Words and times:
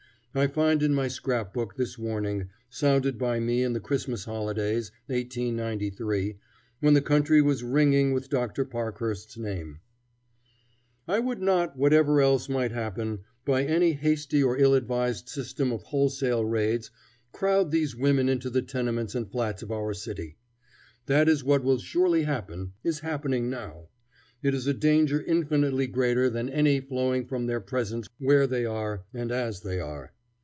I 0.33 0.47
find 0.47 0.81
in 0.81 0.93
my 0.93 1.09
scrap 1.09 1.53
book 1.53 1.75
this 1.75 1.97
warning, 1.97 2.47
sounded 2.69 3.17
by 3.17 3.41
me 3.41 3.63
in 3.63 3.73
the 3.73 3.81
Christmas 3.81 4.23
holidays, 4.23 4.89
1893, 5.07 6.37
when 6.79 6.93
the 6.93 7.01
country 7.01 7.41
was 7.41 7.65
ringing 7.65 8.13
with 8.13 8.29
Dr. 8.29 8.63
Parkhurst's 8.63 9.35
name: 9.35 9.81
"I 11.05 11.19
would 11.19 11.41
not, 11.41 11.75
whatever 11.77 12.21
else 12.21 12.47
might 12.47 12.71
happen, 12.71 13.25
by 13.43 13.65
any 13.65 13.91
hasty 13.91 14.41
or 14.41 14.57
ill 14.57 14.73
advised 14.73 15.27
system 15.27 15.73
of 15.73 15.83
wholesale 15.83 16.45
raids 16.45 16.91
crowd 17.33 17.71
these 17.71 17.93
women 17.93 18.29
into 18.29 18.49
the 18.49 18.61
tenements 18.61 19.13
and 19.15 19.29
flats 19.29 19.61
of 19.61 19.69
our 19.69 19.93
city. 19.93 20.37
That 21.07 21.27
is 21.27 21.43
what 21.43 21.61
will 21.61 21.79
surely 21.79 22.23
happen, 22.23 22.71
is 22.85 22.99
happening 22.99 23.49
now. 23.49 23.89
It 24.41 24.53
is 24.53 24.65
a 24.65 24.73
danger 24.73 25.21
infinitely 25.21 25.87
greater 25.87 26.29
than 26.29 26.47
any 26.49 26.79
flowing 26.79 27.25
from 27.25 27.47
their 27.47 27.59
presence 27.59 28.07
where 28.17 28.47
they 28.47 28.65
are, 28.65 29.03
and 29.13 29.29
as 29.29 29.59
they 29.59 29.81
are. 29.81 30.13